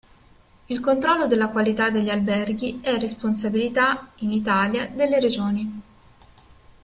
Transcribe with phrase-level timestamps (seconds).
[0.65, 5.81] Il controllo della qualità degli alberghi è responsabilità, in Italia, delle Regioni.